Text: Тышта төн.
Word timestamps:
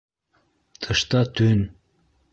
Тышта 0.85 1.21
төн. 1.41 1.59